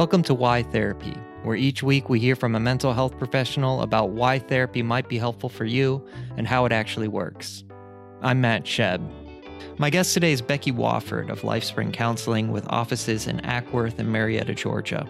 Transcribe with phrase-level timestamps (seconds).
[0.00, 1.12] Welcome to Why Therapy,
[1.42, 5.18] where each week we hear from a mental health professional about why therapy might be
[5.18, 6.02] helpful for you
[6.38, 7.64] and how it actually works.
[8.22, 9.02] I'm Matt Shedd.
[9.76, 14.54] My guest today is Becky Wofford of LifeSpring Counseling with offices in Acworth and Marietta,
[14.54, 15.06] Georgia.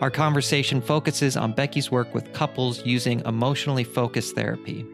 [0.00, 4.84] Our conversation focuses on Becky's work with couples using emotionally focused therapy.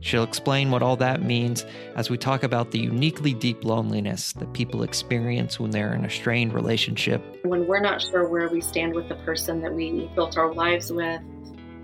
[0.00, 1.64] She'll explain what all that means
[1.96, 6.10] as we talk about the uniquely deep loneliness that people experience when they're in a
[6.10, 7.22] strained relationship.
[7.44, 10.92] When we're not sure where we stand with the person that we built our lives
[10.92, 11.20] with,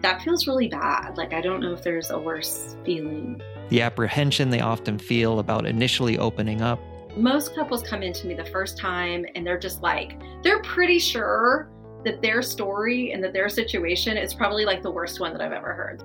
[0.02, 1.16] that feels really bad.
[1.16, 3.40] Like, I don't know if there's a worse feeling.
[3.70, 6.80] The apprehension they often feel about initially opening up.
[7.16, 11.70] Most couples come into me the first time and they're just like, they're pretty sure
[12.04, 15.52] that their story and that their situation is probably like the worst one that I've
[15.52, 16.04] ever heard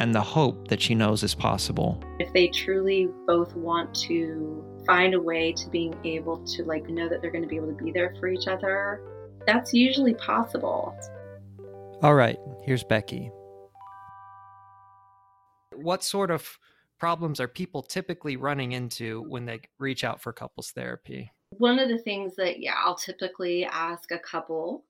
[0.00, 2.02] and the hope that she knows is possible.
[2.18, 7.08] If they truly both want to find a way to being able to like know
[7.08, 9.02] that they're going to be able to be there for each other,
[9.46, 10.96] that's usually possible.
[12.02, 13.30] All right, here's Becky.
[15.74, 16.58] What sort of
[16.98, 21.32] problems are people typically running into when they reach out for couples therapy?
[21.50, 24.84] One of the things that, yeah, I'll typically ask a couple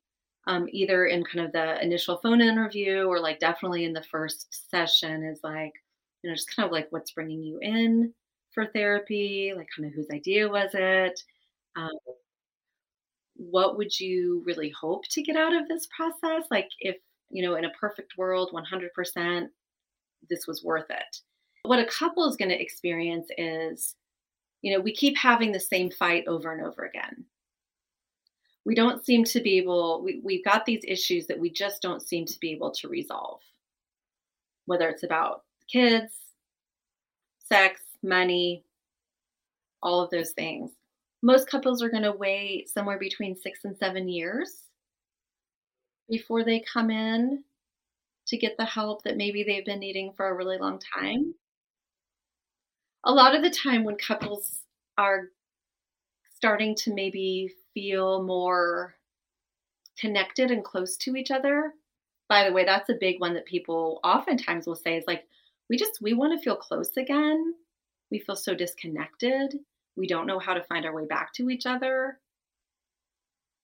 [0.48, 4.70] um, either in kind of the initial phone interview or like definitely in the first
[4.70, 5.74] session is like,
[6.22, 8.14] you know, just kind of like what's bringing you in
[8.52, 11.20] for therapy, like kind of whose idea was it?
[11.76, 11.91] Um,
[13.36, 16.44] what would you really hope to get out of this process?
[16.50, 16.96] Like, if,
[17.30, 19.48] you know, in a perfect world, 100%,
[20.30, 21.20] this was worth it.
[21.64, 23.94] What a couple is going to experience is,
[24.62, 27.26] you know, we keep having the same fight over and over again
[28.64, 32.03] we don't seem to be able we, we've got these issues that we just don't
[32.03, 33.41] seem to be able to resolve.
[34.67, 36.15] Whether it's about kids
[37.49, 38.65] sex money
[39.82, 40.71] all of those things.
[41.22, 44.62] Most couples are going to wait somewhere between six and seven years
[46.09, 47.44] before they come in
[48.28, 51.34] to get the help that maybe they've been needing for a really long time.
[53.05, 54.61] A lot of the time when couples
[54.97, 55.28] are
[56.34, 58.97] starting to maybe feel more
[60.00, 61.72] connected and close to each other.
[62.28, 65.25] By the way, that's a big one that people oftentimes will say is like,
[65.71, 67.55] we just, we want to feel close again.
[68.11, 69.55] We feel so disconnected.
[69.97, 72.19] We don't know how to find our way back to each other.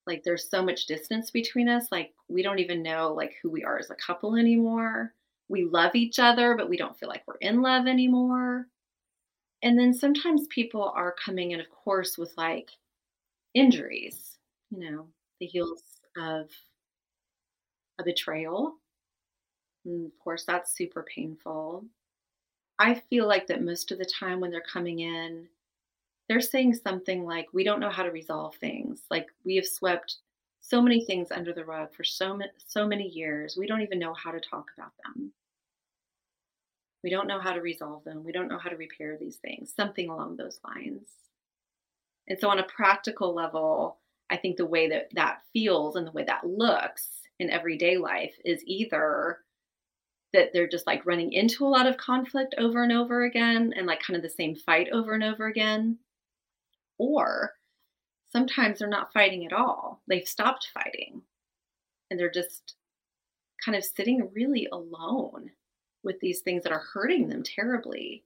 [0.06, 1.88] Like there's so much distance between us.
[1.90, 5.12] Like we don't even know like who we are as a couple anymore.
[5.48, 8.66] We love each other, but we don't feel like we're in love anymore.
[9.62, 12.70] And then sometimes people are coming in, of course, with like
[13.54, 14.38] injuries,
[14.70, 15.08] you know,
[15.40, 15.82] the heels
[16.16, 16.50] of
[17.98, 18.74] a betrayal.
[19.84, 21.84] And of course, that's super painful.
[22.78, 25.48] I feel like that most of the time when they're coming in,
[26.28, 29.02] they're saying something like, We don't know how to resolve things.
[29.10, 30.18] Like, we have swept
[30.60, 33.56] so many things under the rug for so, so many years.
[33.58, 35.32] We don't even know how to talk about them.
[37.04, 38.24] We don't know how to resolve them.
[38.24, 41.08] We don't know how to repair these things, something along those lines.
[42.28, 43.98] And so, on a practical level,
[44.30, 47.06] I think the way that that feels and the way that looks
[47.38, 49.40] in everyday life is either
[50.32, 53.86] that they're just like running into a lot of conflict over and over again and
[53.86, 55.98] like kind of the same fight over and over again.
[56.98, 57.52] Or
[58.32, 60.02] sometimes they're not fighting at all.
[60.08, 61.22] They've stopped fighting
[62.10, 62.74] and they're just
[63.64, 65.50] kind of sitting really alone
[66.02, 68.24] with these things that are hurting them terribly.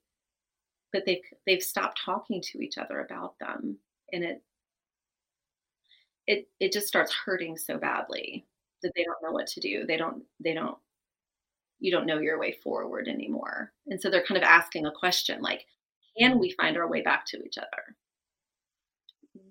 [0.91, 3.77] But they've they've stopped talking to each other about them
[4.13, 4.43] and it
[6.27, 8.45] it it just starts hurting so badly
[8.83, 9.85] that they don't know what to do.
[9.85, 10.77] They don't they don't
[11.79, 13.71] you don't know your way forward anymore.
[13.87, 15.65] And so they're kind of asking a question like
[16.17, 17.95] can we find our way back to each other?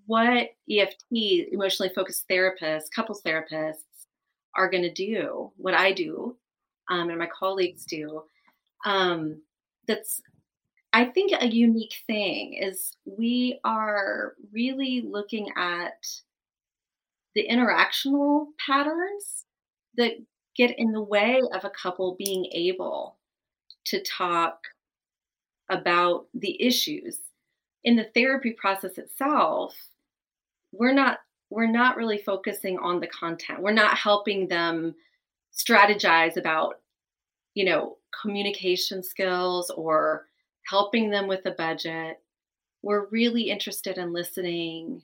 [0.06, 3.76] What EFT, emotionally focused therapists, couples therapists,
[4.54, 6.36] are going to do, what I do,
[6.90, 8.22] um, and my colleagues do,
[8.84, 9.40] um,
[9.86, 10.20] that's
[10.98, 16.04] I think a unique thing is we are really looking at
[17.36, 19.44] the interactional patterns
[19.96, 20.14] that
[20.56, 23.16] get in the way of a couple being able
[23.84, 24.58] to talk
[25.68, 27.18] about the issues.
[27.84, 29.76] In the therapy process itself,
[30.72, 33.62] we're not we're not really focusing on the content.
[33.62, 34.96] We're not helping them
[35.56, 36.80] strategize about,
[37.54, 40.24] you know, communication skills or
[40.68, 42.20] helping them with a budget.
[42.82, 45.02] We're really interested in listening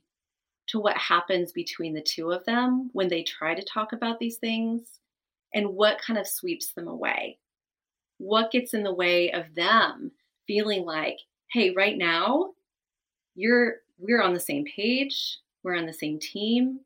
[0.69, 4.37] to what happens between the two of them when they try to talk about these
[4.37, 5.00] things
[5.52, 7.38] and what kind of sweeps them away.
[8.19, 10.12] What gets in the way of them
[10.46, 11.19] feeling like,
[11.50, 12.50] hey, right now,
[13.34, 16.81] you're we're on the same page, we're on the same team,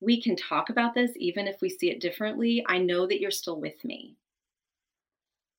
[0.00, 2.64] we can talk about this even if we see it differently.
[2.68, 4.16] I know that you're still with me.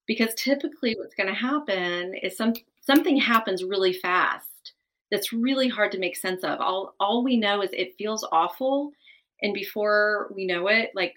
[0.09, 4.73] Because typically what's going to happen is some something happens really fast
[5.11, 6.59] that's really hard to make sense of.
[6.59, 8.91] All all we know is it feels awful
[9.43, 11.13] and before we know it like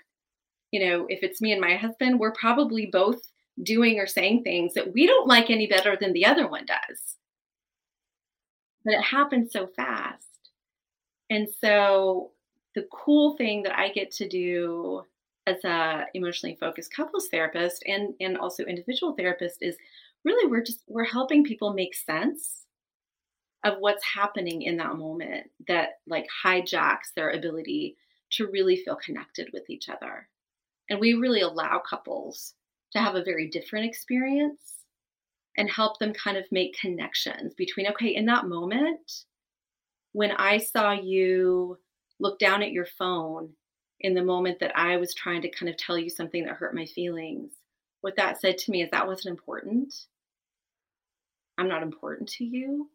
[0.72, 3.20] you know, if it's me and my husband, we're probably both
[3.62, 7.16] doing or saying things that we don't like any better than the other one does.
[8.84, 10.26] But it happens so fast.
[11.30, 12.32] And so
[12.74, 15.04] the cool thing that I get to do
[15.46, 19.76] as a emotionally focused couples therapist and and also individual therapist is
[20.24, 22.62] really we're just we're helping people make sense
[23.64, 27.96] of what's happening in that moment that like hijacks their ability
[28.32, 30.28] to really feel connected with each other.
[30.90, 32.54] And we really allow couples
[32.92, 34.74] to have a very different experience
[35.56, 39.24] and help them kind of make connections between, okay, in that moment,
[40.12, 41.78] when I saw you
[42.18, 43.50] look down at your phone
[44.02, 46.74] in the moment that I was trying to kind of tell you something that hurt
[46.74, 47.52] my feelings,
[48.00, 49.94] what that said to me is that wasn't important.
[51.56, 52.90] I'm not important to you.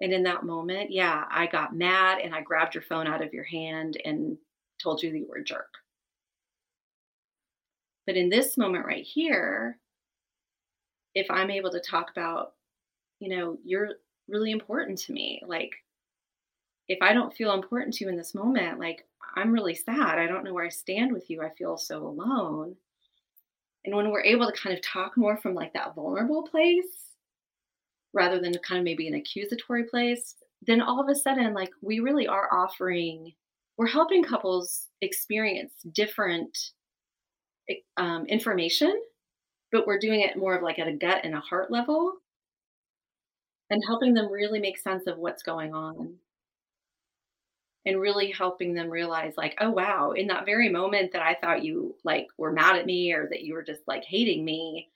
[0.00, 3.32] And in that moment, yeah, I got mad and I grabbed your phone out of
[3.32, 4.36] your hand and
[4.82, 5.72] told you that you were a jerk.
[8.06, 9.78] But in this moment right here,
[11.14, 12.52] if I'm able to talk about,
[13.20, 13.92] you know, you're
[14.28, 15.72] really important to me, like,
[16.88, 19.06] if I don't feel important to you in this moment, like,
[19.36, 20.18] I'm really sad.
[20.18, 21.42] I don't know where I stand with you.
[21.42, 22.74] I feel so alone.
[23.84, 27.12] And when we're able to kind of talk more from like that vulnerable place
[28.12, 30.34] rather than kind of maybe an accusatory place,
[30.66, 33.32] then all of a sudden, like, we really are offering,
[33.76, 36.56] we're helping couples experience different
[37.98, 39.00] um, information,
[39.70, 42.14] but we're doing it more of like at a gut and a heart level
[43.70, 46.14] and helping them really make sense of what's going on
[47.86, 51.64] and really helping them realize like oh wow in that very moment that i thought
[51.64, 54.90] you like were mad at me or that you were just like hating me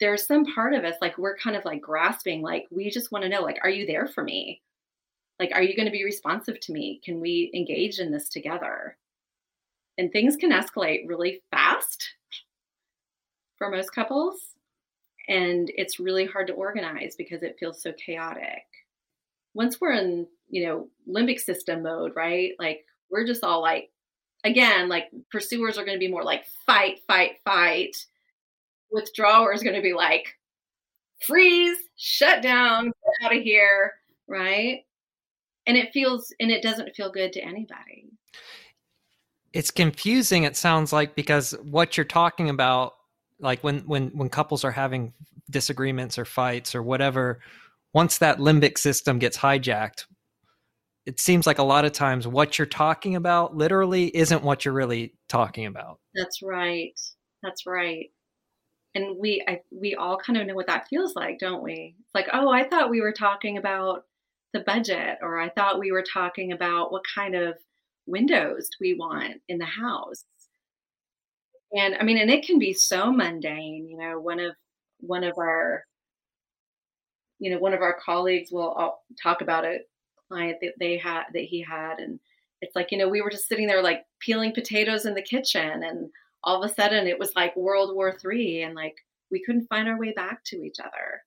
[0.00, 3.22] there's some part of us like we're kind of like grasping like we just want
[3.22, 4.60] to know like are you there for me?
[5.38, 7.00] Like are you going to be responsive to me?
[7.04, 8.96] Can we engage in this together?
[9.96, 12.14] And things can escalate really fast
[13.56, 14.36] for most couples
[15.28, 18.64] and it's really hard to organize because it feels so chaotic
[19.54, 22.52] once we're in you know limbic system mode right?
[22.58, 23.90] Like we're just all like
[24.44, 27.96] again like pursuers are going to be more like fight fight fight.
[28.90, 30.36] Withdrawer is going to be like
[31.20, 33.92] freeze shut down get out of here
[34.26, 34.84] right?
[35.66, 38.10] And it feels and it doesn't feel good to anybody.
[39.52, 42.94] It's confusing it sounds like because what you're talking about
[43.40, 45.12] like when when when couples are having
[45.50, 47.40] disagreements or fights or whatever
[47.94, 50.04] once that limbic system gets hijacked
[51.06, 54.74] it seems like a lot of times what you're talking about literally isn't what you're
[54.74, 56.98] really talking about that's right
[57.42, 58.10] that's right
[58.94, 62.28] and we I, we all kind of know what that feels like don't we like
[62.32, 64.04] oh i thought we were talking about
[64.52, 67.56] the budget or i thought we were talking about what kind of
[68.06, 70.24] windows do we want in the house?
[71.72, 73.88] And I mean, and it can be so mundane.
[73.88, 74.54] You know, one of
[75.00, 75.84] one of our
[77.44, 78.90] you know one of our colleagues will uh,
[79.22, 79.78] talk about a
[80.28, 82.18] client that they had that he had and
[82.60, 85.82] it's like you know we were just sitting there like peeling potatoes in the kitchen
[85.82, 86.10] and
[86.42, 88.96] all of a sudden it was like world war three and like
[89.30, 91.22] we couldn't find our way back to each other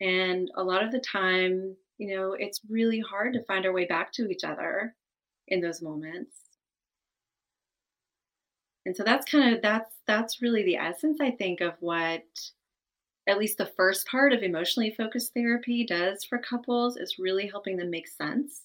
[0.00, 3.86] and a lot of the time you know, it's really hard to find our way
[3.86, 4.94] back to each other
[5.48, 6.36] in those moments.
[8.84, 12.22] And so that's kind of that's that's really the essence I think of what
[13.26, 17.76] at least the first part of emotionally focused therapy does for couples is really helping
[17.76, 18.62] them make sense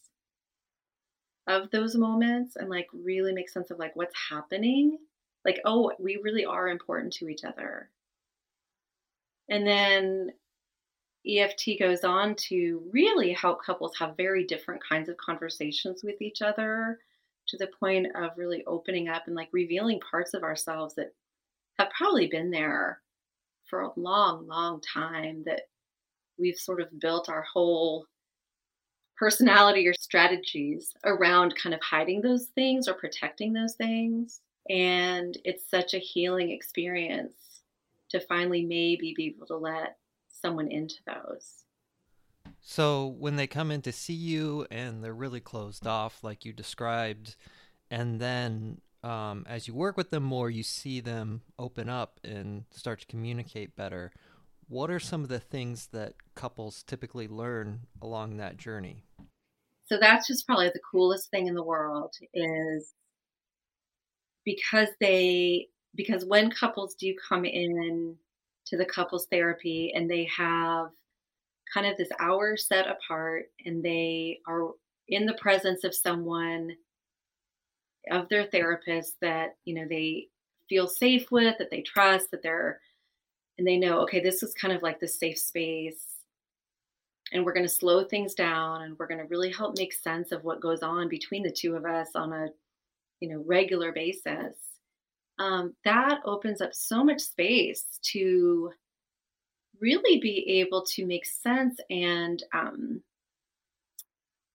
[1.47, 4.97] of those moments and like really make sense of like what's happening.
[5.43, 7.89] Like, oh, we really are important to each other.
[9.49, 10.31] And then
[11.27, 16.41] EFT goes on to really help couples have very different kinds of conversations with each
[16.41, 16.99] other
[17.47, 21.13] to the point of really opening up and like revealing parts of ourselves that
[21.79, 23.01] have probably been there
[23.71, 25.61] for a long, long time that
[26.37, 28.05] we've sort of built our whole
[29.17, 34.41] personality or strategies around kind of hiding those things or protecting those things.
[34.69, 37.33] And it's such a healing experience
[38.09, 39.95] to finally maybe be able to let
[40.29, 41.63] someone into those.
[42.61, 46.51] So when they come in to see you and they're really closed off, like you
[46.51, 47.35] described,
[47.89, 52.65] and then um, as you work with them more, you see them open up and
[52.71, 54.11] start to communicate better.
[54.67, 59.03] What are some of the things that couples typically learn along that journey?
[59.91, 62.93] so that's just probably the coolest thing in the world is
[64.45, 68.15] because they because when couples do come in
[68.67, 70.87] to the couples therapy and they have
[71.73, 74.69] kind of this hour set apart and they are
[75.09, 76.71] in the presence of someone
[78.09, 80.27] of their therapist that you know they
[80.69, 82.79] feel safe with that they trust that they're
[83.57, 86.05] and they know okay this is kind of like the safe space.
[87.33, 90.33] And we're going to slow things down and we're going to really help make sense
[90.33, 92.49] of what goes on between the two of us on a
[93.19, 94.55] you know regular basis.
[95.39, 98.71] Um, that opens up so much space to
[99.79, 103.01] really be able to make sense and um,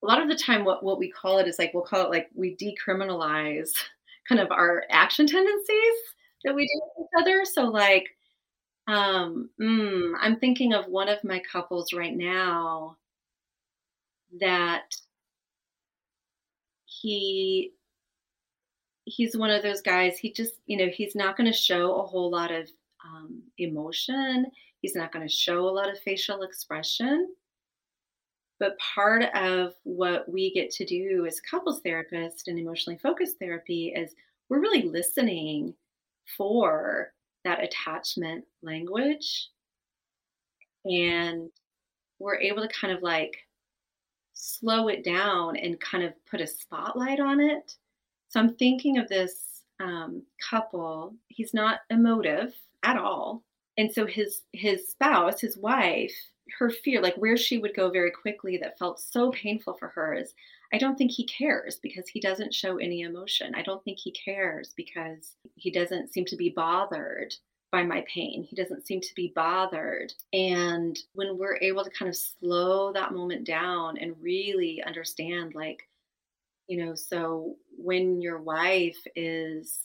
[0.07, 2.11] a lot of the time what, what we call it is like we'll call it
[2.11, 3.71] like we decriminalize
[4.29, 5.95] kind of our action tendencies
[6.45, 7.45] that we do with each other.
[7.45, 8.07] So like
[8.87, 12.97] um, mm, I'm thinking of one of my couples right now
[14.39, 14.85] that
[16.85, 17.73] he
[19.05, 22.07] he's one of those guys he just you know he's not going to show a
[22.07, 22.71] whole lot of
[23.05, 24.47] um, emotion.
[24.83, 27.35] He's not going to show a lot of facial expression
[28.59, 33.93] but part of what we get to do as couples therapist and emotionally focused therapy
[33.95, 34.15] is
[34.49, 35.75] we're really listening
[36.37, 37.13] for
[37.45, 39.49] that attachment language.
[40.85, 41.51] And
[42.19, 43.37] we're able to kind of like
[44.33, 47.75] slow it down and kind of put a spotlight on it.
[48.29, 51.15] So I'm thinking of this um, couple.
[51.29, 53.43] He's not emotive at all,
[53.77, 56.15] and so his his spouse, his wife,
[56.59, 60.15] her fear, like where she would go very quickly, that felt so painful for her,
[60.15, 60.35] is
[60.73, 63.55] I don't think he cares because he doesn't show any emotion.
[63.55, 67.35] I don't think he cares because he doesn't seem to be bothered
[67.73, 68.43] by my pain.
[68.49, 70.13] He doesn't seem to be bothered.
[70.33, 75.89] And when we're able to kind of slow that moment down and really understand, like,
[76.69, 79.79] you know, so when your wife is,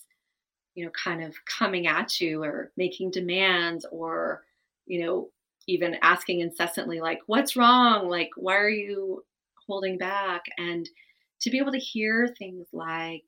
[0.74, 4.44] you know, kind of coming at you or making demands or,
[4.86, 5.30] you know,
[5.68, 8.10] even asking incessantly, like, what's wrong?
[8.10, 9.24] Like, why are you
[9.68, 10.44] holding back?
[10.58, 10.90] And
[11.42, 13.24] to be able to hear things like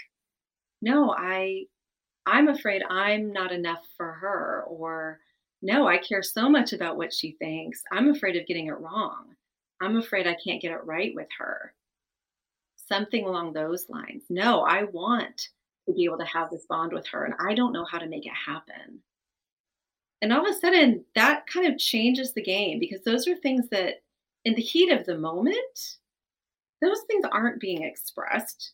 [0.81, 1.63] no i
[2.25, 5.19] i'm afraid i'm not enough for her or
[5.61, 7.81] no i care so much about what she thinks.
[7.91, 9.35] I'm afraid of getting it wrong.
[9.81, 11.73] I'm afraid i can't get it right with her.
[12.75, 14.23] Something along those lines.
[14.29, 15.49] No i want
[15.87, 18.07] to be able to have this bond with her and i don't know how to
[18.07, 19.01] make it happen
[20.23, 23.67] and all of a sudden that kind of changes the game because those are things
[23.69, 24.01] that
[24.45, 25.97] in the heat of the moment
[26.81, 28.71] those things aren't being expressed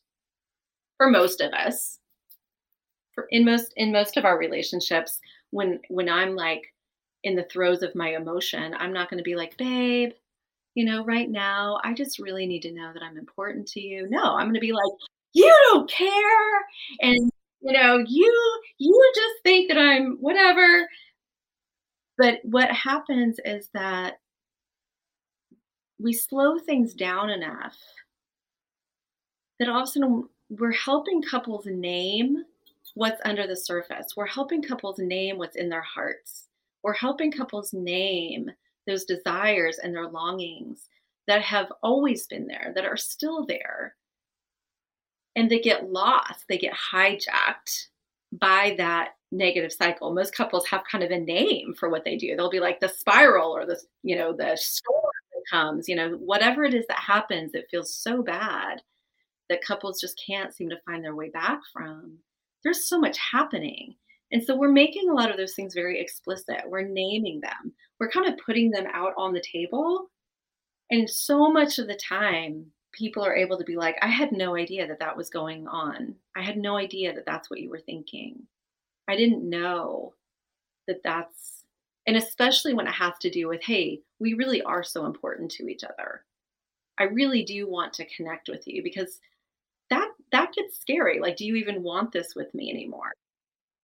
[0.98, 1.98] for most of us.
[3.14, 6.74] For in most in most of our relationships when when i'm like
[7.24, 10.12] in the throes of my emotion i'm not going to be like babe
[10.76, 14.08] you know right now i just really need to know that i'm important to you.
[14.10, 14.94] No i'm going to be like
[15.34, 16.66] you don't care.
[17.02, 20.88] And you know you you just think that i'm whatever
[22.20, 24.20] but what happens is that
[26.00, 27.78] we slow things down enough
[29.58, 32.44] that all of a sudden we're helping couples name
[32.96, 34.18] what's under the surface.
[34.18, 36.48] We're helping couples name what's in their hearts.
[36.84, 38.52] We're helping couples name
[38.86, 40.90] those desires and their longings
[41.28, 43.96] that have always been there, that are still there.
[45.38, 47.88] And they get lost, they get hijacked
[48.32, 50.14] by that negative cycle.
[50.14, 52.36] Most couples have kind of a name for what they do.
[52.36, 56.12] They'll be like the spiral or the, you know, the storm that comes, you know,
[56.12, 58.82] whatever it is that happens, it feels so bad
[59.50, 62.18] that couples just can't seem to find their way back from.
[62.64, 63.96] There's so much happening.
[64.32, 66.62] And so we're making a lot of those things very explicit.
[66.68, 67.74] We're naming them.
[68.00, 70.10] We're kind of putting them out on the table.
[70.92, 74.56] And so much of the time, people are able to be like, I had no
[74.56, 76.16] idea that that was going on.
[76.36, 78.44] I had no idea that that's what you were thinking.
[79.08, 80.14] I didn't know
[80.88, 81.64] that that's,
[82.08, 85.68] and especially when it has to do with, hey, we really are so important to
[85.68, 86.24] each other.
[87.00, 89.20] I really do want to connect with you because
[89.90, 93.12] that that gets scary like do you even want this with me anymore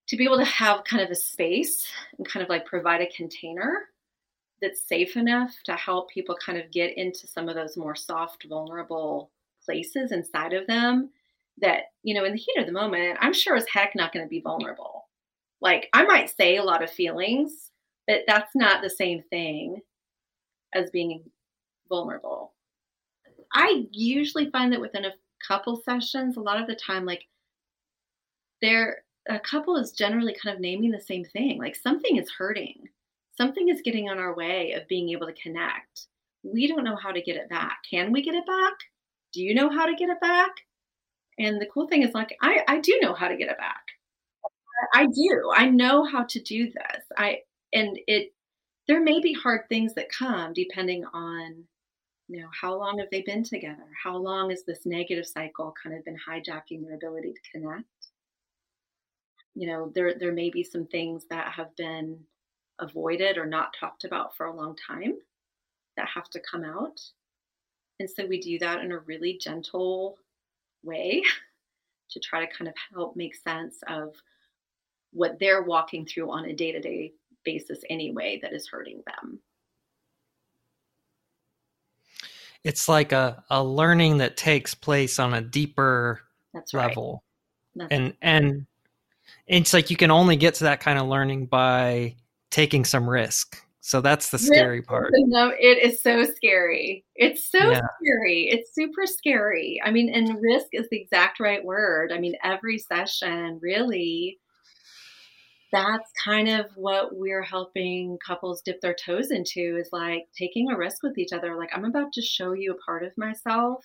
[0.08, 3.12] to be able to have kind of a space and kind of like provide a
[3.16, 3.90] container
[4.66, 8.46] that's safe enough to help people kind of get into some of those more soft
[8.50, 9.32] vulnerable
[9.64, 11.10] places inside of them
[11.60, 14.26] that you know in the heat of the moment i'm sure as heck not going
[14.26, 15.08] to be vulnerable
[15.62, 17.72] like i might say a lot of feelings
[18.08, 19.80] but that's not the same thing
[20.74, 21.24] as being
[21.88, 22.54] vulnerable
[23.54, 25.14] i usually find that within a
[25.48, 27.28] couple sessions, a lot of the time, like
[28.62, 31.58] there, a couple is generally kind of naming the same thing.
[31.58, 32.88] Like something is hurting,
[33.38, 36.08] something is getting on our way of being able to connect.
[36.44, 37.80] We don't know how to get it back.
[37.90, 38.74] Can we get it back?
[39.36, 40.52] do you know how to get it back?
[41.38, 43.84] And the cool thing is like I, I do know how to get it back.
[44.94, 45.52] I do.
[45.54, 47.04] I know how to do this.
[47.18, 47.40] I
[47.74, 48.34] and it
[48.88, 51.66] there may be hard things that come depending on
[52.30, 55.96] you know how long have they been together how long has this negative cycle kind
[55.96, 57.86] of been hijacking their ability to connect
[59.54, 62.20] you know there there may be some things that have been
[62.80, 65.16] avoided or not talked about for a long time
[65.98, 67.00] that have to come out.
[68.00, 70.18] And so we do that in a really gentle
[70.84, 71.24] way
[72.12, 74.16] to try to kind of help make sense of
[75.12, 77.14] what they're walking through on a day-to-day
[77.46, 79.40] basis anyway that is hurting them.
[82.64, 86.22] It's like a, a learning that takes place on a deeper
[86.54, 86.88] That's right.
[86.88, 87.24] level.
[87.76, 88.66] That's and and
[89.48, 92.16] it's like you can only get to that kind of learning by
[92.56, 97.04] taking some risk so that's the scary part No, it is so scary.
[97.16, 97.82] It's so Yeah.
[98.02, 98.48] scary.
[98.50, 99.80] It's super scary.
[99.84, 102.12] I mean, and risk is the exact right word.
[102.12, 104.40] I mean, every session really
[105.72, 110.78] that's kind of what we're helping couples dip their toes into is like taking a
[110.78, 111.58] risk with each other.
[111.58, 113.84] Like, I'm about to show you a part of myself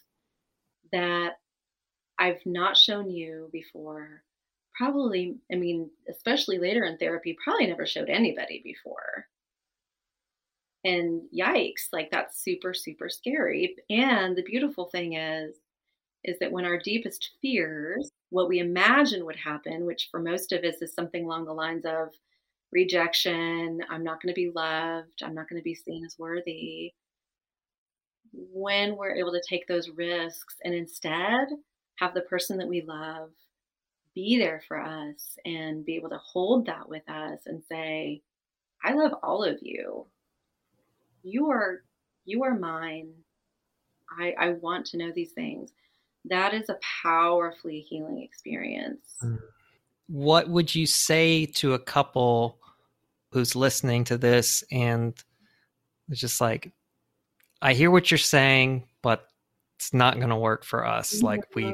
[0.92, 1.32] that
[2.16, 4.22] I've not shown you before.
[4.80, 9.26] Probably, I mean, especially later in therapy, probably never showed anybody before.
[10.84, 13.76] And yikes like that's super super scary.
[13.90, 15.56] And the beautiful thing is
[16.24, 20.64] is that when our deepest fears what we imagine would happen which for most of
[20.64, 22.08] us is something along the lines of
[22.72, 26.92] rejection i'm not going to be loved i'm not going to be seen as worthy
[28.32, 31.48] when we're able to take those risks and instead
[31.96, 33.30] have the person that we love
[34.14, 38.22] be there for us and be able to hold that with us and say
[38.84, 40.06] i love all of you.
[41.22, 41.82] You are
[42.24, 43.12] you are mine.
[44.18, 45.72] I i want to know these things.
[46.24, 49.16] That is a powerfully healing experience.
[49.22, 49.38] Mm.
[50.08, 52.58] What would you say to a couple
[53.32, 55.14] who's listening to this and
[56.08, 56.72] it's just like
[57.62, 59.28] i hear what you're saying but
[59.78, 61.72] it's not going to work for us like we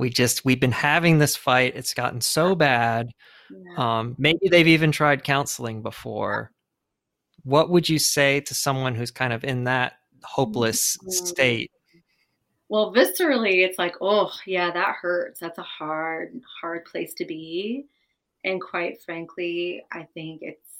[0.00, 3.08] we just we've been having this fight it's gotten so bad
[3.50, 3.74] Yeah.
[3.98, 6.50] um maybe they've even tried counseling before.
[7.44, 11.10] What would you say to someone who's kind of in that hopeless Mhm.
[11.12, 11.70] state?
[12.68, 15.40] Well viscerally it's like oh yeah that hurts.
[15.40, 17.86] That's a hard hard place to be.
[18.44, 20.70] And quite frankly i think it's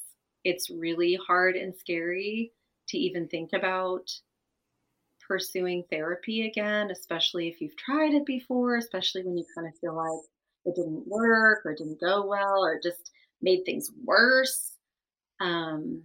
[0.44, 2.52] it's really hard and scary
[2.88, 4.10] to even think about
[5.30, 9.94] pursuing therapy again especially if you've tried it before especially when you kind of feel
[9.94, 10.20] like
[10.64, 14.72] it didn't work or didn't go well or just made things worse.
[15.40, 16.02] Um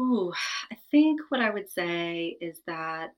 [0.00, 0.32] Ooh,
[0.72, 3.14] I think what I would say is that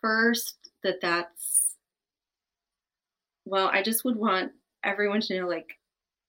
[0.00, 1.76] first that that's
[3.44, 4.52] well, I just would want
[4.84, 5.77] everyone to know like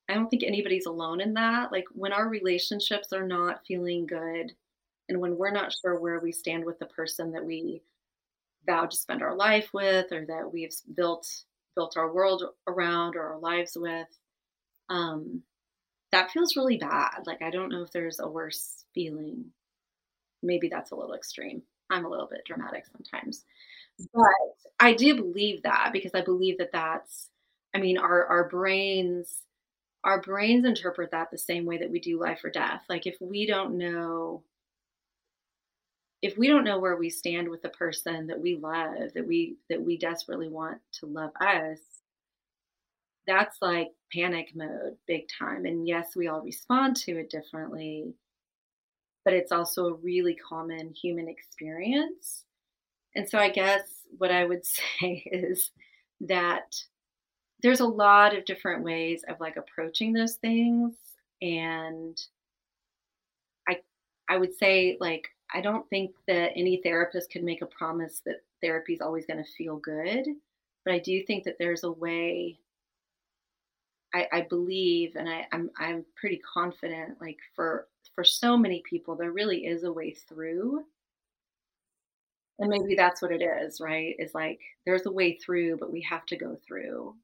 [0.09, 1.71] I don't think anybody's alone in that.
[1.71, 4.53] Like when our relationships are not feeling good
[5.09, 7.83] and when we're not sure where we stand with the person that we
[8.65, 11.27] vowed to spend our life with or that we've built
[11.75, 14.07] built our world around or our lives with
[14.89, 15.43] um
[16.11, 17.21] that feels really bad.
[17.27, 19.47] Like I don't know if there's a worse feeling.
[20.41, 21.63] Maybe that's a little extreme.
[21.89, 23.43] I'm a little bit dramatic sometimes.
[24.13, 24.31] But
[24.79, 27.29] I do believe that because I believe that that's
[27.75, 29.43] I mean our our brains
[30.03, 32.83] our brains interpret that the same way that we do life or death.
[32.89, 34.43] Like if we don't know
[36.21, 39.57] if we don't know where we stand with the person that we love, that we
[39.69, 41.79] that we desperately want to love us,
[43.25, 45.65] that's like panic mode big time.
[45.65, 48.13] And yes, we all respond to it differently,
[49.23, 52.43] but it's also a really common human experience.
[53.15, 53.81] And so I guess
[54.17, 54.65] what I would
[54.99, 55.71] say is
[56.21, 56.75] that
[57.61, 60.95] there's a lot of different ways of like approaching those things
[61.41, 62.19] and
[63.67, 63.79] I
[64.29, 68.43] I would say like I don't think that any therapist could make a promise that
[68.61, 70.25] therapy is always going to feel good,
[70.85, 72.59] but I do think that there's a way
[74.13, 79.15] I, I believe and I, I'm I'm pretty confident like for for so many people
[79.15, 80.83] there really is a way through.
[82.59, 84.15] And maybe that's what it is right?
[84.19, 87.15] Is like there's a way through but we have to go through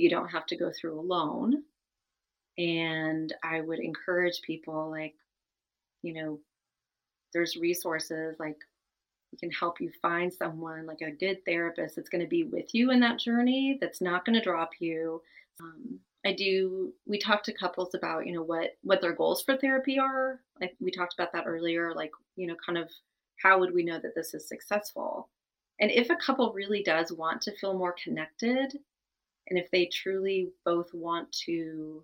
[0.00, 1.62] you don't have to go through alone
[2.58, 5.14] and i would encourage people like
[6.02, 6.38] you know
[7.32, 8.56] there's resources like
[9.32, 12.74] we can help you find someone like a good therapist that's going to be with
[12.74, 15.20] you in that journey that's not going to drop you
[15.60, 19.56] um, I do we talk to couples about, you know, what what their goals for
[19.56, 20.40] therapy are.
[20.60, 22.90] Like we talked about that earlier, like, you know, kind of
[23.42, 25.28] how would we know that this is successful?
[25.78, 28.76] And if a couple really does want to feel more connected,
[29.48, 32.02] and if they truly both want to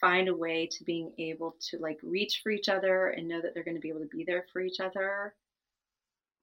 [0.00, 3.54] find a way to being able to like reach for each other and know that
[3.54, 5.34] they're going to be able to be there for each other,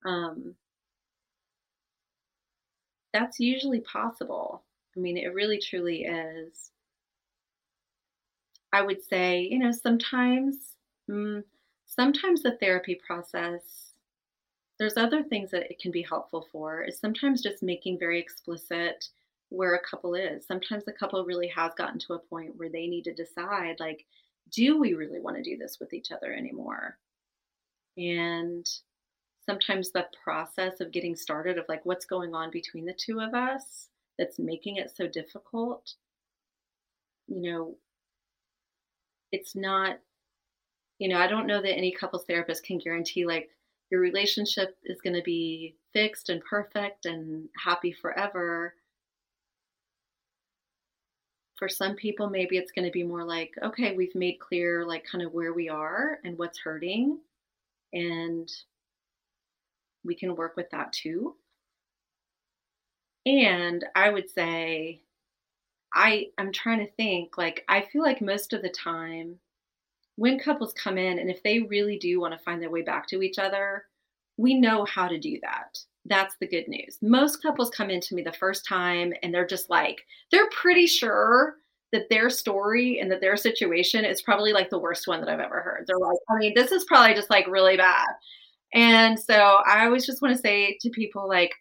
[0.06, 0.56] um,
[3.14, 4.64] that's usually possible.
[4.96, 6.72] I mean, it really truly is.
[8.72, 10.76] I would say, you know, sometimes,
[11.10, 11.44] mm,
[11.88, 13.94] sometimes the therapy process,
[14.78, 19.10] there's other things that it can be helpful for, is sometimes just making very explicit
[19.50, 20.46] where a couple is.
[20.46, 24.06] Sometimes the couple really has gotten to a point where they need to decide, like,
[24.52, 26.98] do we really want to do this with each other anymore?
[27.98, 28.68] And
[29.46, 33.34] sometimes the process of getting started, of like, what's going on between the two of
[33.34, 35.94] us, that's making it so difficult,
[37.28, 37.76] you know,
[39.32, 40.00] it's not,
[40.98, 43.50] you know, I don't know that any couples therapist can guarantee like
[43.90, 48.74] your relationship is going to be fixed and perfect and happy forever.
[51.60, 55.06] For some people, maybe it's going to be more like, okay, we've made clear, like,
[55.06, 57.20] kind of where we are and what's hurting.
[57.94, 58.50] And
[60.04, 61.36] we can work with that too.
[63.26, 65.02] And I would say,
[65.94, 69.40] I I'm trying to think like I feel like most of the time
[70.18, 73.08] when couples come in and if they really do want to find their way back
[73.10, 73.86] to each other,
[74.38, 75.80] we know how to do that.
[76.06, 76.98] That's the good news.
[77.02, 81.56] Most couples come into me the first time and they're just like they're pretty sure
[81.92, 85.40] that their story and that their situation is probably like the worst one that I've
[85.40, 85.86] ever heard.
[85.88, 88.08] They're like, I mean, this is probably just like really bad.
[88.74, 91.52] And so I always just want to say to people like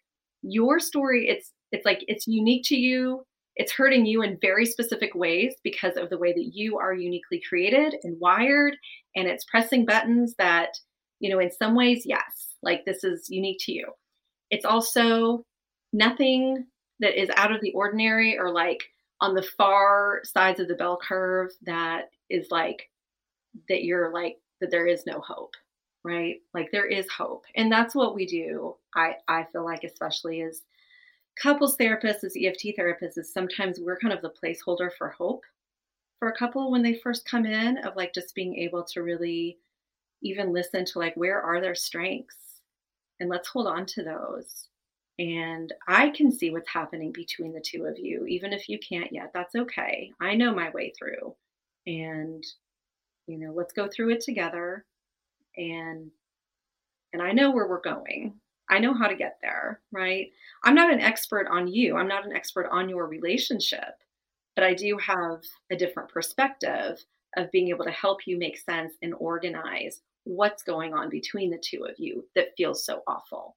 [0.41, 3.23] your story it's it's like it's unique to you
[3.55, 7.41] it's hurting you in very specific ways because of the way that you are uniquely
[7.47, 8.75] created and wired
[9.15, 10.69] and it's pressing buttons that
[11.19, 13.85] you know in some ways yes like this is unique to you
[14.51, 15.43] it's also
[15.93, 16.65] nothing
[16.99, 18.83] that is out of the ordinary or like
[19.21, 22.89] on the far sides of the bell curve that is like
[23.67, 25.55] that you're like that there is no hope
[26.05, 26.37] right?
[26.53, 27.43] Like there is hope.
[27.55, 30.63] And that's what we do i i feel like especially as
[31.41, 35.43] couples therapists as eft therapists is sometimes we're kind of the placeholder for hope
[36.17, 39.57] for a couple when they first come in of like just being able to really
[40.21, 42.48] even listen to like where are their strengths
[43.19, 44.67] and let's hold on to those
[45.17, 49.11] and i can see what's happening between the two of you even if you can't
[49.11, 51.35] yet that's okay i know my way through
[51.87, 52.45] and
[53.27, 54.85] you know let's go through it together
[55.57, 56.09] and
[57.13, 58.35] and I know where we're going.
[58.69, 60.31] I know how to get there, right?
[60.63, 61.97] I'm not an expert on you.
[61.97, 63.95] I'm not an expert on your relationship,
[64.55, 67.03] but I do have a different perspective
[67.35, 71.57] of being able to help you make sense and organize what's going on between the
[71.57, 73.55] two of you that feels so awful.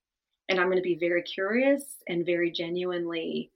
[0.48, 3.50] And I'm going to be very curious and very genuinely.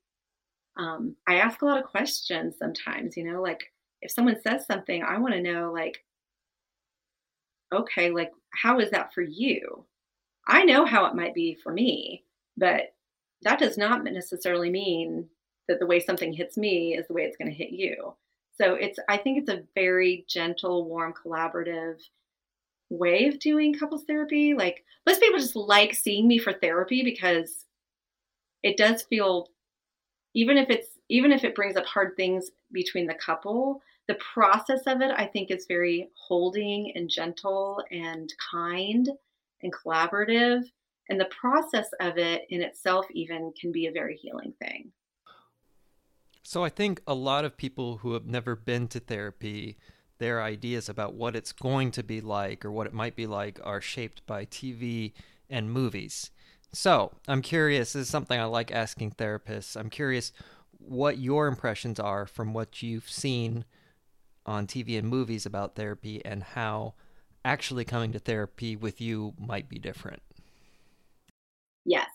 [0.76, 5.02] Um, I ask a lot of questions sometimes, you know, like if someone says something,
[5.02, 6.04] I want to know, like,
[7.72, 9.84] okay, like, how is that for you?
[10.46, 12.24] I know how it might be for me,
[12.56, 12.94] but
[13.42, 15.28] that does not necessarily mean
[15.68, 18.14] that the way something hits me is the way it's going to hit you.
[18.60, 22.00] So it's, I think it's a very gentle, warm, collaborative
[22.90, 24.54] way of doing couples therapy.
[24.54, 27.64] Like most people just like seeing me for therapy because
[28.62, 29.48] it does feel,
[30.34, 34.82] even if it's, even if it brings up hard things between the couple, the process
[34.86, 39.08] of it i think is very holding and gentle and kind
[39.62, 40.62] and collaborative
[41.08, 44.90] and the process of it in itself even can be a very healing thing
[46.42, 49.76] so i think a lot of people who have never been to therapy
[50.18, 53.60] their ideas about what it's going to be like or what it might be like
[53.64, 55.12] are shaped by tv
[55.50, 56.30] and movies
[56.72, 60.32] so i'm curious this is something i like asking therapists i'm curious
[60.78, 63.64] what your impressions are from what you've seen
[64.44, 66.94] on TV and movies about therapy and how
[67.44, 70.22] actually coming to therapy with you might be different?
[71.84, 72.08] Yes.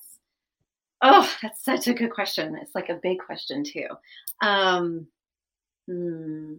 [1.01, 2.57] Oh, that's such a good question.
[2.61, 3.87] It's like a big question, too.
[4.41, 5.07] Um,
[5.87, 6.55] hmm.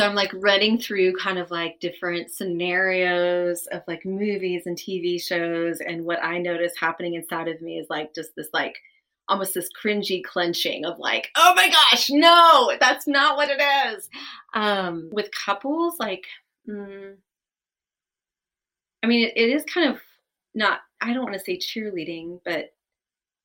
[0.00, 5.22] So I'm like running through kind of like different scenarios of like movies and TV
[5.22, 5.82] shows.
[5.82, 8.78] And what I notice happening inside of me is like just this like
[9.28, 14.08] almost this cringy clenching of like, oh my gosh, no, that's not what it is.
[14.54, 16.24] Um, with couples, like,
[16.66, 17.16] mm,
[19.02, 20.00] I mean, it, it is kind of
[20.54, 22.72] not, I don't want to say cheerleading, but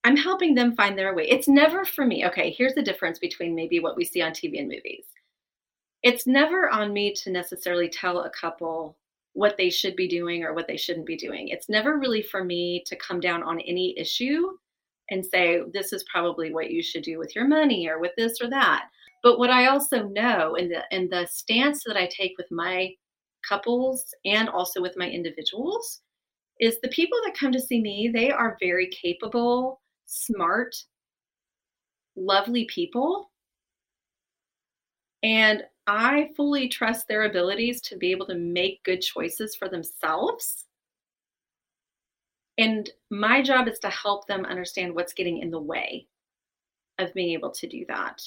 [0.06, 1.28] I'm helping them find their way.
[1.28, 2.26] It's never for me.
[2.28, 5.04] Okay, here's the difference between maybe what we see on TV and movies.
[6.06, 8.96] It's never on me to necessarily tell a couple
[9.34, 11.48] what they should be doing or what they shouldn't be doing.
[11.48, 14.52] It's never really for me to come down on any issue
[15.10, 18.39] and say, this is probably what you should do with your money or with this
[18.39, 18.86] or that.
[19.24, 22.91] But what I also know and the and the stance that I take with my
[23.50, 26.02] couples and also with my individuals
[26.60, 30.76] is the people that come to see me, they are very capable, smart,
[32.15, 33.32] lovely people.
[35.24, 40.65] And I fully trust their abilities to be able to make good choices for themselves.
[42.58, 46.08] And my job is to help them understand what's getting in the way
[46.98, 48.21] of being able to do that.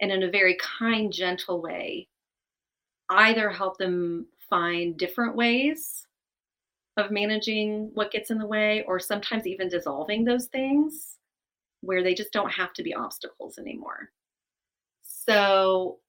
[0.00, 2.08] And in a very kind, gentle way,
[3.08, 6.06] either help them find different ways
[6.96, 11.16] of managing what gets in the way, or sometimes even dissolving those things
[11.80, 14.10] where they just don't have to be obstacles anymore.
[15.02, 16.00] So,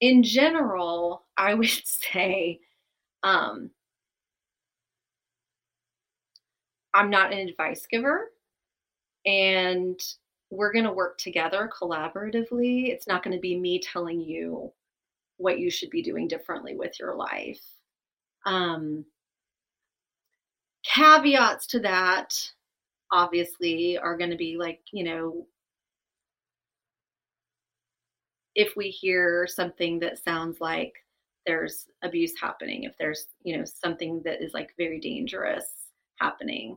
[0.00, 2.60] in general, I would say
[3.22, 3.70] um,
[6.94, 8.32] I'm not an advice giver,
[9.26, 10.00] and
[10.50, 12.88] we're going to work together collaboratively.
[12.88, 14.72] It's not going to be me telling you
[15.36, 17.60] what you should be doing differently with your life.
[18.46, 19.04] Um,
[20.84, 22.34] caveats to that,
[23.12, 25.46] obviously, are going to be like, you know,
[28.58, 30.92] if we hear something that sounds like
[31.46, 35.64] there's abuse happening, if there's, you know, something that is like very dangerous
[36.20, 36.76] happening,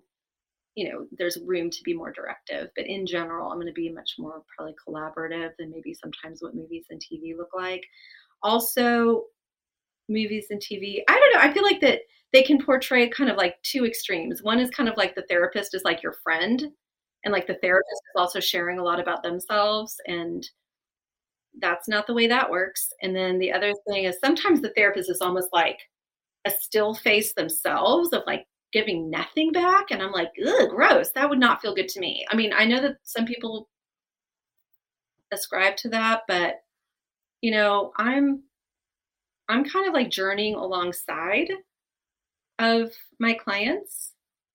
[0.76, 2.70] you know, there's room to be more directive.
[2.76, 6.54] But in general, I'm going to be much more probably collaborative than maybe sometimes what
[6.54, 7.84] movies and TV look like.
[8.44, 9.24] Also,
[10.08, 11.50] movies and TV, I don't know.
[11.50, 14.44] I feel like that they can portray kind of like two extremes.
[14.44, 16.63] One is kind of like the therapist is like your friend,
[17.26, 20.00] and like the therapist is also sharing a lot about themselves.
[20.06, 20.48] And
[21.60, 22.90] that's not the way that works.
[23.02, 25.80] And then the other thing is sometimes the therapist is almost like
[26.46, 29.92] a still face themselves of like giving nothing back.
[29.92, 31.12] And I'm like, ugh, gross.
[31.12, 32.26] That would not feel good to me.
[32.32, 33.68] I mean, I know that some people
[35.32, 36.62] ascribe to that, but
[37.42, 38.44] you know, I'm
[39.50, 41.50] I'm kind of like journeying alongside
[42.60, 44.14] of my clients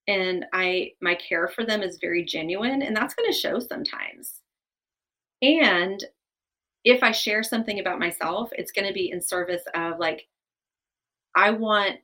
[0.09, 4.41] and I my care for them is very genuine and that's going to show sometimes.
[5.43, 6.03] And
[6.87, 10.29] if I share something about myself, it's going to be in service of like
[11.35, 11.97] I want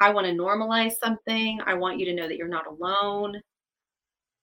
[0.00, 1.58] I want to normalize something.
[1.64, 3.40] I want you to know that you're not alone.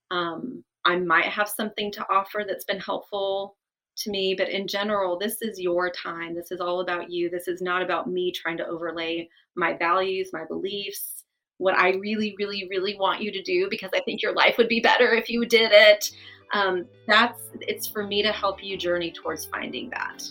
[0.10, 3.56] Um, I might have something to offer that's been helpful
[3.98, 6.34] to me, but in general, this is your time.
[6.34, 7.30] This is all about you.
[7.30, 11.26] This is not about me trying to overlay my values, my beliefs,
[11.58, 14.68] what I really, really, really want you to do because I think your life would
[14.68, 16.10] be better if you did it.
[16.54, 20.24] Um, that's it's for me to help you journey towards finding that.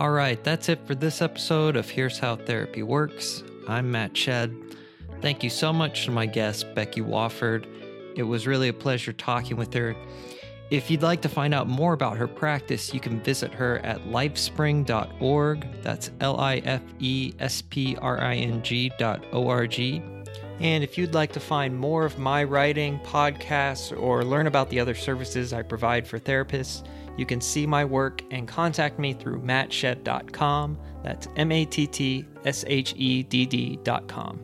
[0.00, 3.44] All right, that's it for this episode of Here's How Therapy Works.
[3.68, 4.56] I'm Matt Shedd.
[5.20, 7.66] Thank you so much to my guest, Becky Wofford.
[8.16, 9.94] It was really a pleasure talking with her.
[10.70, 14.04] If you'd like to find out more about her practice, you can visit her at
[14.06, 15.82] lifespring.org.
[15.82, 20.02] That's L I F E S P R I N G dot O R G.
[20.62, 24.78] And if you'd like to find more of my writing, podcasts, or learn about the
[24.78, 26.86] other services I provide for therapists,
[27.18, 30.78] you can see my work and contact me through mattshedd.com.
[31.02, 34.40] That's M A T T S H E D D.com.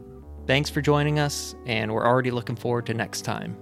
[0.46, 3.56] Thanks for joining us, and we're already looking forward to next time.